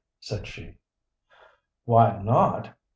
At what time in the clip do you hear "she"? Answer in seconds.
0.47-0.77